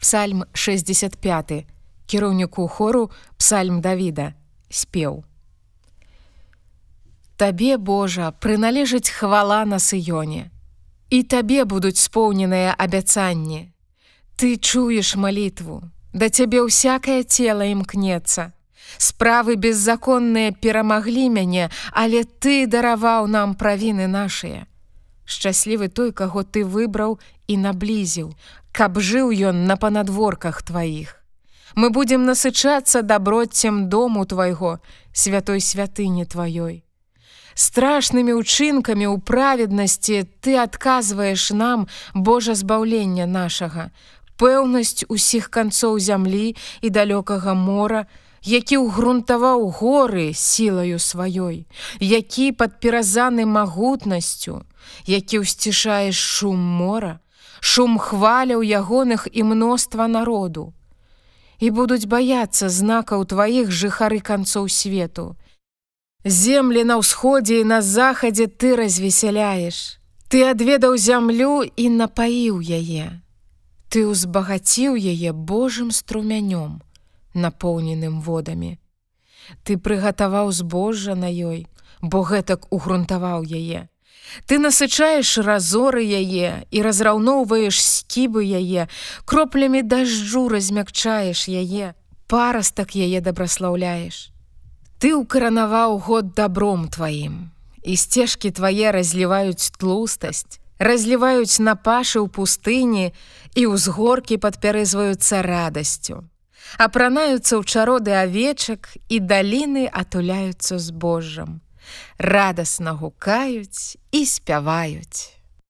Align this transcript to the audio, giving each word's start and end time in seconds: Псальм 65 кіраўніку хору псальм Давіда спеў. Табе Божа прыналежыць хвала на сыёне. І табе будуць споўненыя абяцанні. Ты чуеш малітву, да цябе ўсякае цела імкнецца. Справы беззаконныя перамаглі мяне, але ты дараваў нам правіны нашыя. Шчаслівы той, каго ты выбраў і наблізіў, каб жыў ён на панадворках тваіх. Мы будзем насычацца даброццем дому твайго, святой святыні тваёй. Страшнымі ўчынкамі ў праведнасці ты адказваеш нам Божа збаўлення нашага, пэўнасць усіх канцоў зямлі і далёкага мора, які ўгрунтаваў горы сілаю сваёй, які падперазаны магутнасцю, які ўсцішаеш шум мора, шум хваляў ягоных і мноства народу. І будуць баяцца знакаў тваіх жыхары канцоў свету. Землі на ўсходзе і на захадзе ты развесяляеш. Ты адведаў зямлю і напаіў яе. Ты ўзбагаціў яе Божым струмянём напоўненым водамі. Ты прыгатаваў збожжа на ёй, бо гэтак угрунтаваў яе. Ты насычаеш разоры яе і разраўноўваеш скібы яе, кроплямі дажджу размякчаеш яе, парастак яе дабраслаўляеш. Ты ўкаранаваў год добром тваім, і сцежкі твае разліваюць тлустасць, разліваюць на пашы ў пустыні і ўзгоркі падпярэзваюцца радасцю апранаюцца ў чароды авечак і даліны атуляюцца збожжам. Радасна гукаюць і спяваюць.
Псальм 0.00 0.44
65 0.52 1.66
кіраўніку 2.06 2.68
хору 2.68 3.10
псальм 3.36 3.80
Давіда 3.80 4.32
спеў. 4.70 5.24
Табе 7.36 7.76
Божа 7.76 8.32
прыналежыць 8.32 9.12
хвала 9.12 9.64
на 9.64 9.76
сыёне. 9.76 10.48
І 11.10 11.22
табе 11.22 11.64
будуць 11.64 12.00
споўненыя 12.00 12.72
абяцанні. 12.78 13.72
Ты 14.36 14.56
чуеш 14.56 15.16
малітву, 15.16 15.82
да 16.12 16.32
цябе 16.32 16.64
ўсякае 16.64 17.22
цела 17.28 17.68
імкнецца. 17.68 18.52
Справы 18.96 19.56
беззаконныя 19.60 20.56
перамаглі 20.56 21.28
мяне, 21.28 21.68
але 21.92 22.24
ты 22.24 22.64
дараваў 22.66 23.28
нам 23.28 23.54
правіны 23.54 24.08
нашыя. 24.08 24.64
Шчаслівы 25.30 25.86
той, 25.86 26.10
каго 26.10 26.42
ты 26.42 26.66
выбраў 26.66 27.20
і 27.46 27.54
наблізіў, 27.62 28.34
каб 28.74 28.98
жыў 28.98 29.30
ён 29.30 29.64
на 29.70 29.78
панадворках 29.78 30.58
тваіх. 30.66 31.14
Мы 31.78 31.90
будзем 31.94 32.26
насычацца 32.26 33.02
даброццем 33.06 33.86
дому 33.88 34.26
твайго, 34.26 34.82
святой 35.12 35.62
святыні 35.62 36.26
тваёй. 36.26 36.82
Страшнымі 37.54 38.34
ўчынкамі 38.42 39.06
ў 39.06 39.22
праведнасці 39.22 40.26
ты 40.42 40.58
адказваеш 40.58 41.54
нам 41.54 41.86
Божа 42.14 42.58
збаўлення 42.58 43.30
нашага, 43.30 43.94
пэўнасць 44.34 45.06
усіх 45.06 45.46
канцоў 45.46 46.02
зямлі 46.02 46.58
і 46.82 46.88
далёкага 46.90 47.54
мора, 47.54 48.10
які 48.42 48.80
ўгрунтаваў 48.80 49.68
горы 49.68 50.32
сілаю 50.34 50.98
сваёй, 50.98 51.66
які 52.00 52.52
падперазаны 52.52 53.44
магутнасцю, 53.44 54.64
які 55.04 55.44
ўсцішаеш 55.44 56.16
шум 56.16 56.56
мора, 56.56 57.20
шум 57.60 57.98
хваляў 58.00 58.64
ягоных 58.64 59.28
і 59.32 59.44
мноства 59.44 60.08
народу. 60.08 60.72
І 61.60 61.70
будуць 61.70 62.08
баяцца 62.08 62.72
знакаў 62.72 63.28
тваіх 63.28 63.68
жыхары 63.68 64.24
канцоў 64.24 64.72
свету. 64.72 65.36
Землі 66.24 66.84
на 66.84 66.96
ўсходзе 66.96 67.60
і 67.60 67.68
на 67.68 67.84
захадзе 67.84 68.48
ты 68.48 68.76
развесяляеш. 68.76 70.00
Ты 70.32 70.48
адведаў 70.48 70.96
зямлю 70.96 71.64
і 71.76 71.86
напаіў 71.92 72.64
яе. 72.64 73.20
Ты 73.92 74.08
ўзбагаціў 74.08 74.96
яе 74.96 75.32
Божым 75.36 75.90
струмянём 75.92 76.80
напоўненым 77.34 78.20
водамі. 78.20 78.78
Ты 79.64 79.76
прыгатаваў 79.78 80.52
збожжа 80.52 81.14
на 81.14 81.30
ёй, 81.30 81.66
бо 82.02 82.22
гэтак 82.22 82.66
угрунтаваў 82.70 83.44
яе. 83.44 83.88
Ты 84.46 84.58
насычаеш 84.62 85.38
разоры 85.42 86.04
яе 86.06 86.62
і 86.70 86.82
разраўноўваеш 86.86 87.80
скібы 87.82 88.46
яе, 88.46 88.86
кроплямі 89.24 89.82
дажджу 89.82 90.46
размякчаеш 90.48 91.48
яе, 91.50 91.94
парастак 92.30 92.94
яе 92.94 93.20
дабраслаўляеш. 93.20 94.30
Ты 95.02 95.16
ўкаранаваў 95.18 95.98
год 95.98 96.34
добром 96.38 96.86
тваім, 96.86 97.50
і 97.82 97.96
сцежкі 97.96 98.54
твае 98.54 98.92
разліваюць 98.94 99.72
тлустасць, 99.80 100.60
разліваюць 100.78 101.58
на 101.58 101.74
пашы 101.74 102.22
ў 102.22 102.28
пустыні 102.30 103.10
і 103.58 103.62
ўзгоркі 103.74 104.38
падпярэзваюцца 104.38 105.42
радасцю 105.42 106.22
апранаюцца 106.78 107.58
ў 107.58 107.64
чароды 107.64 108.14
авечак 108.14 108.94
і 109.08 109.18
даліны 109.18 109.88
атуляюцца 109.88 110.78
збожжам. 110.78 111.60
Радасна 112.18 112.92
гукаюць 112.94 113.98
і 114.12 114.26
спяваюць. 114.26 115.39